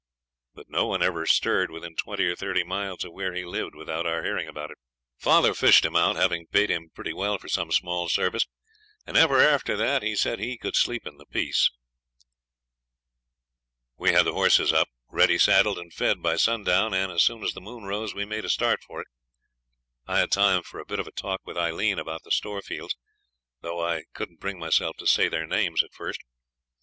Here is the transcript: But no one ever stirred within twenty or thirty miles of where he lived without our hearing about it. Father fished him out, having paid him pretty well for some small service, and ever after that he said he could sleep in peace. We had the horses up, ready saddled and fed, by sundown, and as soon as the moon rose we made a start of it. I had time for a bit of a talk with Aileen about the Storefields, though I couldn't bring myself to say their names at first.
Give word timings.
But 0.55 0.65
no 0.67 0.87
one 0.87 1.03
ever 1.03 1.27
stirred 1.27 1.69
within 1.69 1.95
twenty 1.95 2.25
or 2.25 2.35
thirty 2.35 2.63
miles 2.63 3.03
of 3.03 3.13
where 3.13 3.35
he 3.35 3.45
lived 3.45 3.75
without 3.75 4.07
our 4.07 4.23
hearing 4.23 4.47
about 4.47 4.71
it. 4.71 4.79
Father 5.19 5.53
fished 5.53 5.85
him 5.85 5.95
out, 5.95 6.15
having 6.15 6.47
paid 6.47 6.71
him 6.71 6.89
pretty 6.89 7.13
well 7.13 7.37
for 7.37 7.47
some 7.47 7.71
small 7.71 8.09
service, 8.09 8.47
and 9.05 9.15
ever 9.15 9.39
after 9.39 9.77
that 9.77 10.01
he 10.01 10.15
said 10.15 10.39
he 10.39 10.57
could 10.57 10.75
sleep 10.75 11.05
in 11.05 11.19
peace. 11.29 11.69
We 13.95 14.11
had 14.11 14.25
the 14.25 14.33
horses 14.33 14.73
up, 14.73 14.87
ready 15.07 15.37
saddled 15.37 15.77
and 15.77 15.93
fed, 15.93 16.19
by 16.23 16.35
sundown, 16.35 16.95
and 16.95 17.11
as 17.11 17.21
soon 17.21 17.43
as 17.43 17.53
the 17.53 17.61
moon 17.61 17.83
rose 17.83 18.15
we 18.15 18.25
made 18.25 18.43
a 18.45 18.49
start 18.49 18.79
of 18.89 18.99
it. 19.01 19.07
I 20.07 20.17
had 20.17 20.31
time 20.31 20.63
for 20.63 20.79
a 20.79 20.85
bit 20.87 20.99
of 20.99 21.05
a 21.05 21.11
talk 21.11 21.41
with 21.45 21.59
Aileen 21.59 21.99
about 21.99 22.23
the 22.23 22.31
Storefields, 22.31 22.95
though 23.61 23.85
I 23.85 24.05
couldn't 24.15 24.39
bring 24.39 24.57
myself 24.57 24.97
to 24.97 25.05
say 25.05 25.27
their 25.29 25.45
names 25.45 25.83
at 25.83 25.93
first. 25.93 26.21